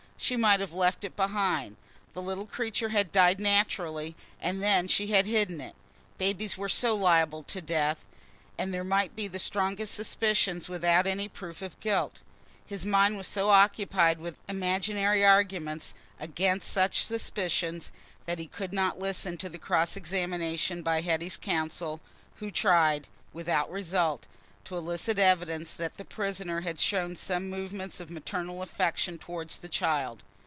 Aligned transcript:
She 0.23 0.37
might 0.37 0.59
have 0.59 0.71
left 0.71 1.03
it 1.03 1.15
behind. 1.15 1.77
The 2.13 2.21
little 2.21 2.45
creature 2.45 2.89
had 2.89 3.11
died 3.11 3.39
naturally, 3.39 4.15
and 4.39 4.61
then 4.61 4.87
she 4.87 5.07
had 5.07 5.25
hidden 5.25 5.59
it. 5.59 5.75
Babies 6.19 6.59
were 6.59 6.69
so 6.69 6.95
liable 6.95 7.41
to 7.41 7.59
death—and 7.59 8.71
there 8.71 8.83
might 8.83 9.15
be 9.15 9.27
the 9.27 9.39
strongest 9.39 9.95
suspicions 9.95 10.69
without 10.69 11.07
any 11.07 11.27
proof 11.27 11.63
of 11.63 11.77
guilt. 11.79 12.21
His 12.63 12.85
mind 12.85 13.17
was 13.17 13.25
so 13.25 13.49
occupied 13.49 14.19
with 14.19 14.37
imaginary 14.47 15.25
arguments 15.25 15.95
against 16.19 16.71
such 16.71 17.03
suspicions, 17.03 17.91
that 18.27 18.37
he 18.37 18.45
could 18.45 18.73
not 18.73 18.99
listen 18.99 19.37
to 19.39 19.49
the 19.49 19.57
cross 19.57 19.95
examination 19.95 20.83
by 20.83 21.01
Hetty's 21.01 21.35
counsel, 21.35 21.99
who 22.35 22.51
tried, 22.51 23.07
without 23.33 23.71
result, 23.71 24.27
to 24.63 24.77
elicit 24.77 25.17
evidence 25.17 25.73
that 25.73 25.97
the 25.97 26.05
prisoner 26.05 26.61
had 26.61 26.79
shown 26.79 27.15
some 27.15 27.49
movements 27.49 27.99
of 27.99 28.11
maternal 28.11 28.61
affection 28.61 29.17
towards 29.17 29.57
the 29.57 29.67
child. 29.67 30.21